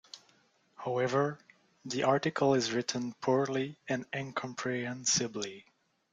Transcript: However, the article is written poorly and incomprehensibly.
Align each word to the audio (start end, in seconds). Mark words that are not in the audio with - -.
However, 0.77 1.37
the 1.85 2.01
article 2.05 2.55
is 2.55 2.71
written 2.71 3.13
poorly 3.21 3.77
and 3.87 4.07
incomprehensibly. 4.15 5.67